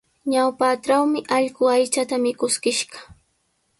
Ñawpatrawmi 0.31 1.19
allqu 1.35 1.63
aychata 1.73 2.15
mikuskishqa. 2.23 2.97